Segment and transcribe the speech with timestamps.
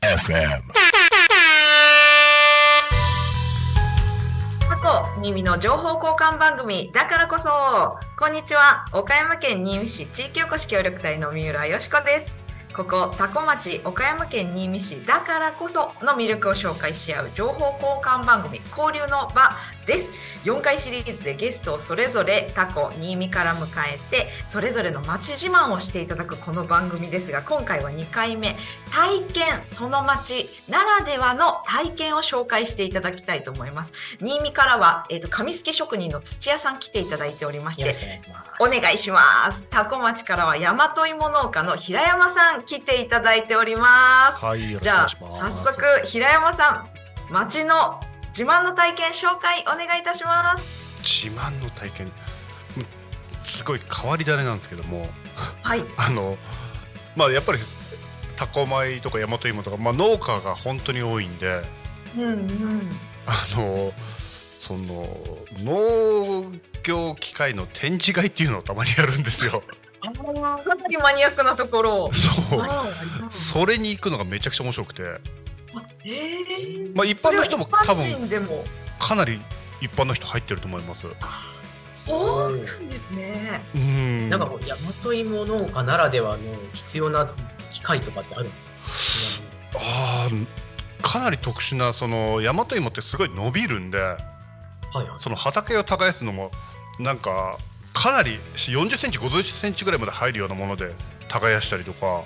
[0.00, 0.62] FM.
[4.68, 7.98] 過去新見の情報交換番組だからこそ。
[8.18, 8.86] こんにちは。
[8.94, 12.26] 岡山県新見市地域おこし協力隊の三浦よし子です。
[12.74, 19.50] ここ多古町岡山県新見市だからこその魅力を紹介し合う情報交換番組交流の場。
[19.86, 20.10] です
[20.44, 28.56] 4回シリーズでゲストをそれぞれタコ新見から迎えてそれぞれの町自慢をしていただくこの番組ですが今回は2回目
[28.90, 38.62] 体験その町ならではの体験を紹介していただきたいと思います新見からは、えー、と紙すき職人の土屋さん来ていただいておりましてお願いします。
[38.62, 45.64] お願いします多古町からは大和芋農家の平山さん来ていただいておりますはい、じゃあお願いします。
[45.64, 46.86] 早速平山さ
[47.28, 48.00] ん町の
[48.32, 51.28] 自慢の体験紹介お願いいたします。
[51.28, 52.06] 自慢の体験。
[52.06, 52.12] うん
[53.44, 55.08] すごい変わり種なんですけども、
[55.62, 55.84] はい。
[55.98, 56.38] あの、
[57.16, 57.58] まあやっぱり
[58.36, 61.62] タコ米とか大和芋とか、まあ農家が本当に多いんで、
[62.16, 62.96] うんうん。
[63.26, 63.92] あの
[64.58, 65.08] その
[65.58, 66.52] 農
[66.82, 69.62] 業機械の展示会っていうのをたまにやるんですよ。
[70.02, 70.10] か
[70.74, 72.10] なりマニアックなところ。
[72.12, 72.60] そう。
[72.60, 72.84] あ
[73.30, 75.20] それに行くのがめちゃくちゃ面白くて、えー
[76.94, 78.28] まあ一般の人も多分
[78.98, 79.40] かなり
[79.80, 81.06] 一般の人入ってると思います。
[81.90, 84.28] そうなんですねうん。
[84.30, 86.42] なんかこう大和芋農家ならではの
[86.72, 87.28] 必要な
[87.70, 88.72] 機械とかってあるんです
[89.72, 89.78] か？
[89.78, 94.18] ああかなり特殊なその大和芋ってすごい伸びるんではい
[94.96, 95.06] はい。
[95.20, 96.50] その畑を耕すのも
[96.98, 97.58] なんか
[97.92, 100.94] かなり40センチ50センチぐらいまで入るようなもので
[101.28, 102.24] 耕したりとか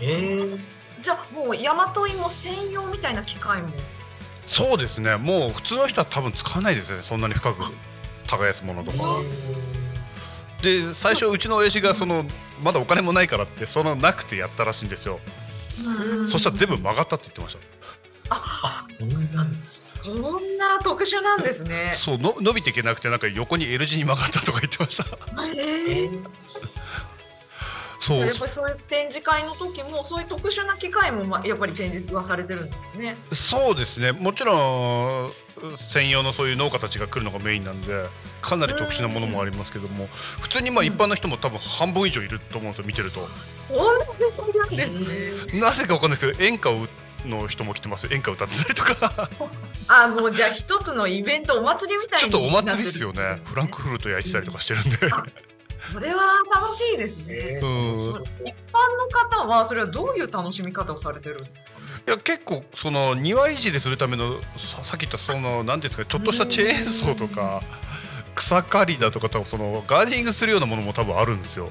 [0.00, 0.58] えー、
[1.00, 3.68] じゃあもう大和芋専用みたいな機械も？
[4.46, 5.16] そうですね。
[5.16, 7.02] もう普通の人は多分使わないですね。
[7.02, 7.62] そんなに深く
[8.26, 8.98] 耕すものとか。
[10.62, 12.24] で最初うちの親父がその
[12.62, 15.20] まだお金もないからってそのなくてやったらしいんですよ。
[16.28, 17.60] そしたら全部曲がったって言ってました。
[18.30, 19.98] あ、そうなんです。
[20.02, 21.92] そんな特殊なんですね。
[21.94, 25.04] そうの伸びていけなくてなんか横に L 字に曲がったとか言ってました。
[25.54, 26.24] えー
[28.00, 28.20] そう。
[28.20, 33.16] やっぱりそういう展示会の時もそういう特殊な機械もまあやっぱり展示はされてるんですよね。
[33.32, 34.12] そうですね。
[34.12, 35.32] もちろん
[35.90, 38.08] 専用のそういう農家たちが来るのがメインなんで
[38.42, 40.06] かなり特殊なものもありますけども
[40.40, 43.28] 普通にまあ一般の人も多分半分以上いると思うんですよ見てると。
[45.54, 46.86] なぜかわかんないですけど演歌を
[47.24, 49.30] の人も来てます演歌歌ってたりとか。
[49.88, 53.40] あもうじゃあ一つのイベントお祭りみたいにちょっとお祭りですよね。
[53.44, 54.96] フランクフルト焼いてたりとかしてるんで
[55.92, 56.22] それは
[56.54, 57.60] 楽しいですね。
[57.62, 61.72] うん一般の方はそれはどういう楽しみ方をされてるんですか？
[61.72, 61.76] ね。
[62.06, 67.62] いや結構その庭いじりするためのささっき言ったその何ですかちょっとしたチェーンソーとか
[68.34, 71.70] 草刈りだとか多分そのガーデニングするようなものも多分あるんですよ。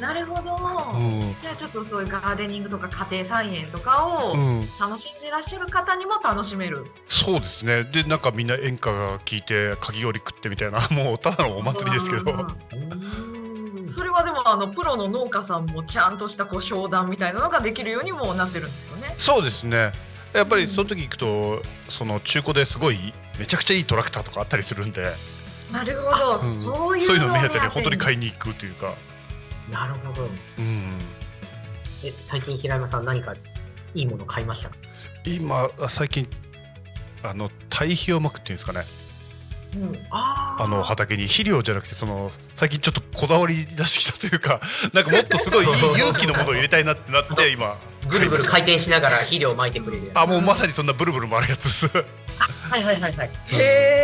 [0.00, 0.56] なるほど。
[0.94, 1.36] うん。
[1.40, 6.86] じゃあちょっとそういうガーデニングとか家庭菜園とかをうん、楽しんでらっしゃる方にも楽しめる。
[7.08, 7.84] そうですね。
[7.84, 10.80] でなんかみんな演歌が聴いてかき氷食ってみたいな。
[10.90, 12.32] もうただのお祭りですけど。
[12.32, 13.90] うん。
[13.90, 19.14] それはでもあのプロの農家さんもちゃんとしたこう商談みたいなのができるようにもなってるんですよね。
[19.18, 19.92] そうですね。
[20.32, 25.12] やっぱりその時行くとその中古ですごいめちゃくちゃいいトラクターとかあったりするんで、
[25.72, 26.62] なるほど、うん。
[26.62, 28.94] そういうの目当をてに本当に買いいに行くというか、
[29.70, 30.28] なるほど。
[30.58, 30.98] うん、
[32.04, 33.34] え、最近平山さん何か
[33.94, 34.76] いいもの買いましたか？
[35.24, 36.28] 今最近
[37.22, 38.84] あの堆肥をまくっていうんですかね。
[39.74, 40.64] うん、あー。
[40.64, 41.24] あの畑に。
[41.28, 44.60] 肥料じゃなくてその最近ちょっとこだわり出してきたというか
[44.92, 47.76] なんかもっとすごい 勇気のものを入れたいなってなって今。
[48.08, 50.10] ぐるぐる回転しながら肥料をまいてくれる。
[50.14, 51.86] あもうまさにそんなブルブル回るやつです。
[51.88, 53.30] はいはいはいはい。
[53.48, 53.99] へえ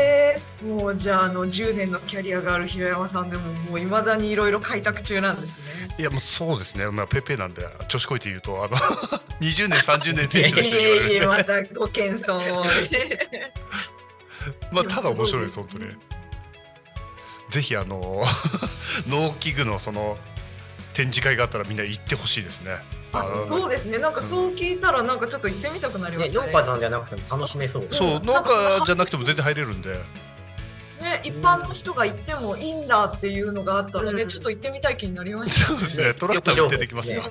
[0.62, 5.56] もうじゃああの10年のキャリアがある平山さんでももういまだにいろいろ開拓中なんですね。
[5.98, 8.76] いやもうそうですねまあペーペーなんで調子こいて言うとあの
[9.40, 12.64] 20年30年店主のい人に言わえいえれるまたご謙遜を。
[14.72, 15.86] まあただ面白いです本当に
[17.50, 18.22] ぜひあの
[19.08, 20.18] 農機具のその
[20.92, 22.78] 展示会があったらみんな行ってほしいですね
[23.48, 26.46] そうですねなんかそう聞いたらなんかちょっと行ってみたくなりまね、したね。
[26.52, 27.86] 農家さんじゃなくても楽しめそう。
[27.90, 29.98] そう農家じゃなくても全然入れるんでね
[31.26, 34.28] 一般の人が行ってもいいんだっていうのがあったので、うん。
[34.28, 35.66] ちょっと行ってみたい気になりました。
[35.66, 36.14] そうですね。
[36.14, 37.28] トラクターも出てきますよ、ね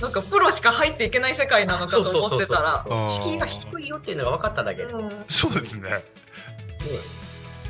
[0.00, 2.84] なんかプロしか入っていけない世界なのかと思ってたら。
[3.10, 4.92] 敷居が低いよっていうのが分かっただけで。
[4.92, 5.24] うん。
[5.26, 6.04] そうですね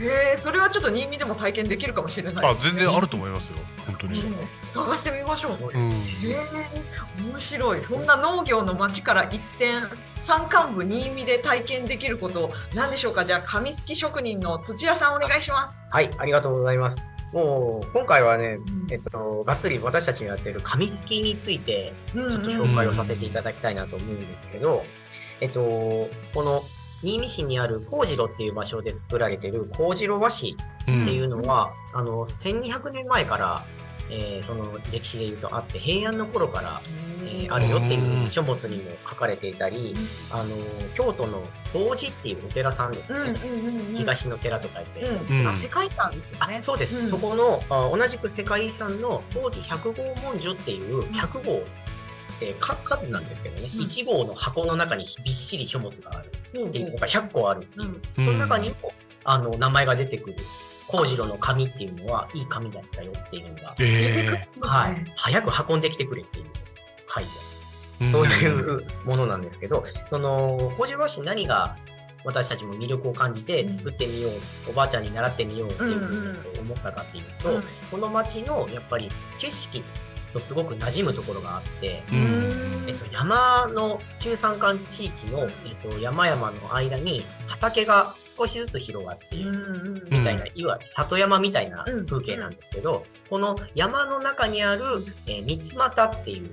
[0.00, 2.46] へえそれはちょっと新見でも体験できるかもしれない。
[2.46, 3.58] あ全然あると思いますよ。
[3.86, 4.20] 本当に。
[4.20, 4.36] うん
[4.70, 5.52] 探してみましょう。
[5.72, 5.78] へ
[6.30, 6.36] え
[7.30, 7.84] 面白い。
[7.84, 9.74] そんな農業の町から一転
[10.20, 13.24] 山間部新見で体験できること何でしょうか？
[13.24, 15.78] じゃあ紙すき職人の土屋さんお願いします。
[15.90, 16.98] はい、ありがとうございます。
[17.32, 18.60] もう、今回はねん、
[18.90, 22.42] えっと、がっつり私たちがやってる紙すきについて、うちょっとん。
[22.44, 24.84] 紹介をさせていただきたいなと思うんですけど、
[25.40, 25.60] えっと、
[26.32, 26.62] この、
[27.06, 30.56] 新見市にある麹路っていう場所で作られている麹路和紙
[30.88, 33.64] うんっていうのは、あの、1200年前から、
[34.10, 36.80] えーその歴史で言うとあって、平安の頃から、
[37.24, 39.96] えーあるよっていう書物にも書かれていたり、
[40.32, 40.56] あの、
[40.94, 41.42] 京都の
[41.72, 43.18] 東寺っていうお寺さんですね。
[43.18, 43.96] うんうんうんうん。
[43.96, 45.48] 東の寺と書いて、うん、うん。
[45.48, 46.58] あ世界遺産ですね。
[46.60, 47.08] そうです、うん。
[47.08, 51.62] そこのあ同じく世界遺産の当時100号文書っていう100号、
[52.40, 53.80] えーか数なんですけどね、うん。
[53.82, 56.32] 1号の箱の中にびっしり書物がある。
[56.60, 56.68] うん。
[56.68, 57.64] っていうのが100個ある。
[57.64, 58.24] っていう、うん。
[58.24, 58.92] その中にも
[59.24, 60.36] あの名前が出てくる
[60.88, 66.44] 麹路の紙っていうのはいい紙だったよっていうのが、えはい、早く運んできてくれっていう
[67.08, 67.56] 書いてある。
[67.98, 71.76] えそういうものなんですけど、その、麹和紙何が
[72.24, 74.32] 私たちも魅力を感じて作ってみよう、
[74.70, 77.64] おばあちゃんに習ってみようっていうふうに思ったかっていうと、うん。
[77.90, 79.82] この町のやっぱり景色
[80.36, 82.84] とすごく馴染むところがあって、ううん。
[82.88, 89.50] えっと、山の中山間地域の、えっと、山々の間に畑が少しずつ広がっている。
[89.50, 92.06] うんみたいな、いわゆる里山みたいなうん。
[92.06, 94.82] 風景なんですけど、この山の中にある、
[95.26, 96.48] えー三つ股っていう、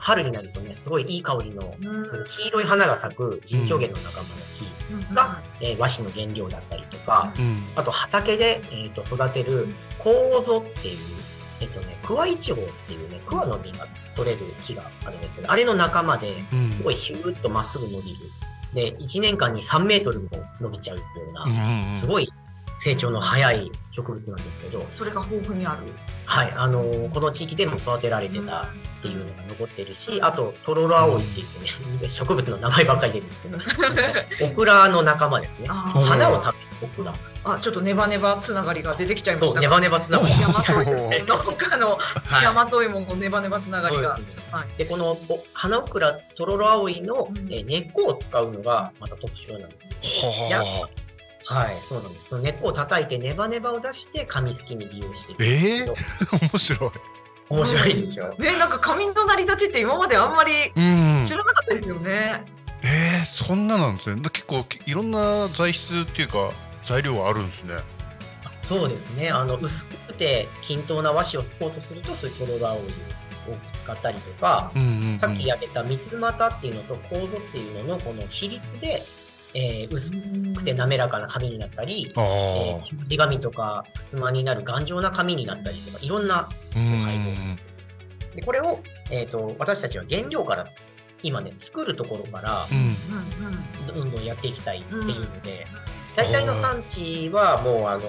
[0.00, 2.04] 春になるとね、すごいいい香りのうん。
[2.04, 4.34] する黄色い花が咲く人魚源の仲間の
[5.10, 7.64] 木が、えー和紙の原料だったりとか、うん。
[7.74, 9.66] あと畑で、えー、と育てる
[9.98, 10.98] 楮っていう、
[11.60, 16.72] えっ、とね、桑一号っていうね、桑の実が取れる木があるんですけど、あれの仲間で、うん。
[16.72, 18.16] すごいヒューッとまっすぐ伸びる。
[18.74, 20.28] で、1年間に3メートルも
[20.60, 22.30] 伸びちゃうような、うんすごい
[22.80, 25.92] 成長の早い植物なんですけど、それが豊富にある。
[26.26, 28.66] はい、あのーこの地域でも育てられてたっ
[29.02, 33.58] ていうのが残ってるし、あと、トロロアオイって言ってね、 植物の名前ばっかり出るんですけど、
[34.46, 35.68] オクラの仲間ですね。
[35.68, 37.14] 花を食べるオクラ。
[37.44, 40.34] あちょっとネバネバつながりが出てきちゃいまそう、したネバネバつながり。
[40.34, 42.46] 農家のはい。
[42.46, 44.18] 大和芋のネバネバつながりが。
[44.50, 44.78] はい。
[44.78, 47.38] で、このお花オクラ、トロロアオイの、うん。
[47.52, 50.24] えー根っこを使うのがまた特徴なんです。
[50.24, 50.88] は
[51.44, 52.28] はい、そうなんです。
[52.28, 56.40] その根っこを叩いてネバネバを出して紙すきに利用していあるんですけど。
[56.52, 56.90] 面白い。
[57.50, 58.34] 面白いでしょ？
[58.38, 61.24] ねなんか紙の成り立ちって今まであんまりうん。
[61.26, 62.44] 知らなかったですよね。
[62.82, 64.20] えー、そんななんですね。
[64.30, 66.50] 結構いろんな材質っていうか
[66.88, 67.74] 材料はあるんですね。
[68.60, 69.30] そうですね。
[69.30, 79.02] あの、薄くて均等な和紙をすこうとすると、そういうトロロアオイを多く使ったりとか、うんうん、うん、さっき挙げた三つ股っていうのと構造っていうののこの比率で、
[79.54, 80.12] えー薄
[80.54, 87.24] くて滑らかな紙になったり、あえあ、ー、手紙とか襖になる頑丈な紙になったりとか、いろんな、うん配合
[88.34, 88.80] でこれを、
[89.10, 90.68] えー、と私たちは原料から、
[91.22, 92.78] 今ね、作るところからうん。
[92.78, 93.58] うんうん
[93.88, 95.66] どんどんやっていきたいっていうので、
[96.18, 98.02] 大体の産地はもう、あの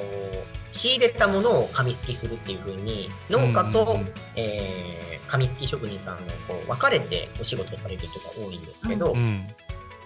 [0.72, 4.14] 仕入れたものを紙すきするっていうふうに、農家と、うんうんうん。
[4.36, 9.48] えー紙すき職人さんのこう分かれてお仕事をされる人が多いんですけど、うん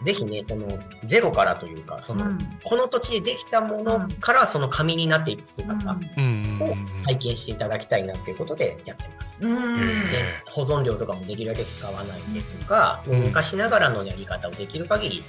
[0.03, 0.67] ぜひね、その
[1.05, 2.25] ゼロからというか、その、
[2.65, 6.03] この土地でできたものからその紙になっていく姿うん。
[6.17, 9.45] うんを体験していただきたいなっていうことでやってます。
[9.45, 9.55] うん。
[9.55, 15.23] うんへで保存料とかもできるだけ使わないでとか、もう昔ながらのやり方をできる限り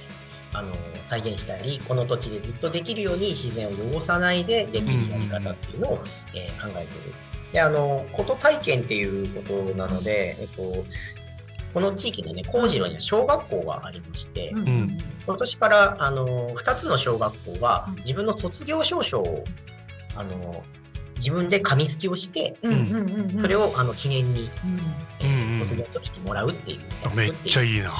[0.57, 6.03] あの再現したり、この土地でずっとできるように自然を汚さないでできるやり方っていうのを、
[6.33, 7.13] えー考えている。
[7.53, 10.85] で、あの、こと体験っていうことなので、えっと、
[11.73, 14.67] この地域のね、麹路には小学校がありまして、うん。
[14.67, 17.95] うん今年からあの2つの小学校はうん。
[17.97, 19.43] 自分の卒業証書を
[20.15, 20.63] あの
[21.17, 25.27] 自分で紙すきをして、うんそれをあの記念に、うん。
[25.27, 27.15] うんうん卒業の時にもらうっていう。
[27.15, 27.91] めっちゃいいいな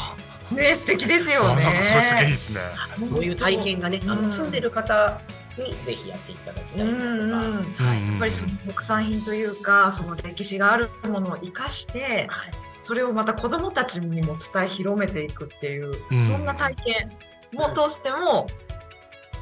[0.52, 2.25] ね素敵ですよあなんかそれすげ。
[2.32, 2.62] ですね。
[3.04, 4.22] そういう体験がね、あうん。
[4.24, 5.20] の住んでる方
[5.58, 12.52] にぜひやっていただきたいなとか、うんうんやっぱりその国産品というかその歴史があるものを生かしてはい。
[12.82, 16.25] それをまた子どもたちにも伝え広めていくっていう、うん。
[16.28, 17.12] そんな体験
[17.54, 18.48] も通しても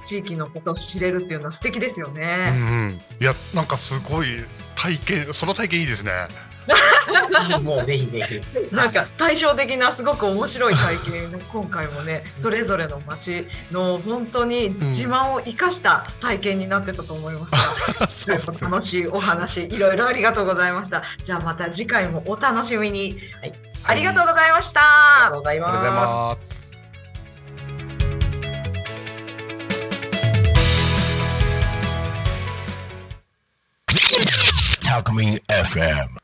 [0.06, 2.54] 地域のことを知れるっていうのは素敵ですようんね。
[2.54, 3.02] うん。
[3.20, 4.28] いやなんかすごい
[4.76, 6.12] 体験その体験いいですね
[7.62, 8.42] もうぜひぜひ。
[8.76, 17.48] なんか対照的なすごく面白い体験の今回もね、それぞれの町の本当に自慢を生かした体験になってたと思いま
[18.08, 18.32] す。
[18.32, 21.04] うん、楽しいお話、いろいろありがとうございました。
[21.24, 23.20] じゃあまた次回もお楽しみに。
[23.42, 24.82] はい、ありがとうございました。
[24.82, 26.64] ありがとうございます。
[34.94, 36.22] Talk Me FM.